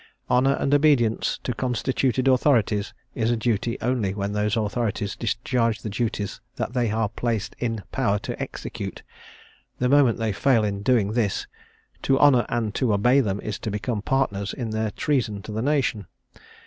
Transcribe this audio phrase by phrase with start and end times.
[0.31, 5.91] Honour and obedience to constituted authorities is a duty only when those authorities discharge the
[5.91, 9.03] duties that they are placed in power to execute;
[9.77, 11.45] the moment they fail in doing this,
[12.01, 15.61] to* honour and to obey them is to become partners in their treason to the
[15.61, 16.07] nation.